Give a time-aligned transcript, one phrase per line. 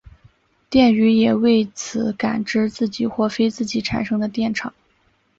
[0.67, 4.73] 电鱼也藉此感知自己或非自己产生的电场。